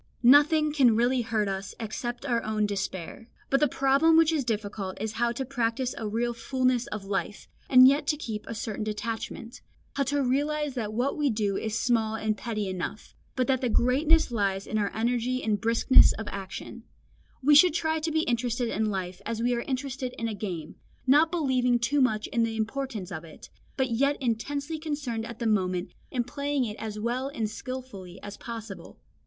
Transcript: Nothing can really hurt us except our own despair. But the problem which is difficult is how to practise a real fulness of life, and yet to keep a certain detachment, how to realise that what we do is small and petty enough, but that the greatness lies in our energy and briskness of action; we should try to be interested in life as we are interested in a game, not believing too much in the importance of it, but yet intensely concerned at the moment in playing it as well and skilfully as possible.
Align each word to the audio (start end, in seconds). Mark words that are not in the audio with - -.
Nothing 0.23 0.73
can 0.73 0.95
really 0.95 1.21
hurt 1.21 1.47
us 1.47 1.75
except 1.79 2.25
our 2.25 2.41
own 2.43 2.65
despair. 2.65 3.27
But 3.51 3.59
the 3.59 3.67
problem 3.67 4.17
which 4.17 4.31
is 4.31 4.43
difficult 4.43 4.99
is 4.99 5.11
how 5.11 5.31
to 5.33 5.45
practise 5.45 5.93
a 5.95 6.07
real 6.07 6.33
fulness 6.33 6.87
of 6.87 7.05
life, 7.05 7.47
and 7.69 7.87
yet 7.87 8.07
to 8.07 8.17
keep 8.17 8.47
a 8.47 8.55
certain 8.55 8.83
detachment, 8.83 9.61
how 9.93 10.01
to 10.05 10.23
realise 10.23 10.73
that 10.73 10.91
what 10.91 11.17
we 11.19 11.29
do 11.29 11.55
is 11.55 11.77
small 11.77 12.15
and 12.15 12.35
petty 12.35 12.67
enough, 12.67 13.13
but 13.35 13.45
that 13.45 13.61
the 13.61 13.69
greatness 13.69 14.31
lies 14.31 14.65
in 14.65 14.79
our 14.79 14.91
energy 14.95 15.43
and 15.43 15.61
briskness 15.61 16.13
of 16.13 16.27
action; 16.31 16.81
we 17.43 17.53
should 17.53 17.75
try 17.75 17.99
to 17.99 18.11
be 18.11 18.21
interested 18.23 18.69
in 18.69 18.89
life 18.89 19.21
as 19.23 19.39
we 19.43 19.53
are 19.53 19.61
interested 19.61 20.13
in 20.17 20.27
a 20.27 20.33
game, 20.33 20.73
not 21.05 21.29
believing 21.29 21.77
too 21.77 22.01
much 22.01 22.25
in 22.33 22.41
the 22.41 22.55
importance 22.57 23.11
of 23.11 23.23
it, 23.23 23.51
but 23.77 23.91
yet 23.91 24.17
intensely 24.19 24.79
concerned 24.79 25.27
at 25.27 25.37
the 25.37 25.45
moment 25.45 25.91
in 26.09 26.23
playing 26.23 26.65
it 26.65 26.75
as 26.79 26.97
well 26.97 27.27
and 27.27 27.51
skilfully 27.51 28.19
as 28.23 28.35
possible. 28.35 28.97